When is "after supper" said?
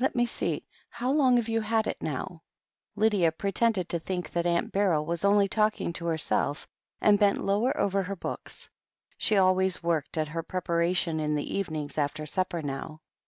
11.96-12.60